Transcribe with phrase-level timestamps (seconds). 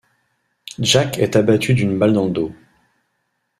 [0.79, 2.51] Jack est abattu d’une balle dans le dos.